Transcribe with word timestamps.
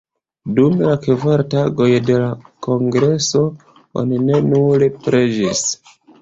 Dum 0.59 0.77
la 0.85 0.93
kvar 1.01 1.43
tagoj 1.53 1.89
de 2.07 2.15
la 2.21 2.29
kongreso 2.69 3.43
oni 4.03 4.23
ne 4.31 4.41
nur 4.49 4.87
preĝis. 5.05 5.63